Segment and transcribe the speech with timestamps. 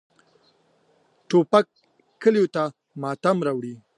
[1.29, 1.65] توپک
[2.21, 2.63] کلیو ته
[3.01, 3.73] ماتم راوړي.